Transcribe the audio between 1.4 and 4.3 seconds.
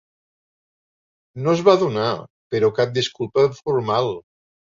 No es va donar, però, cap disculpa formal.